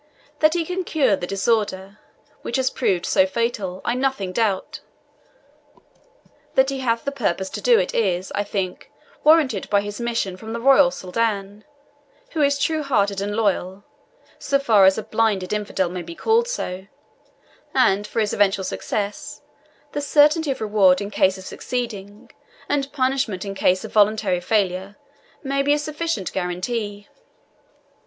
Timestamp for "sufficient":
25.77-26.33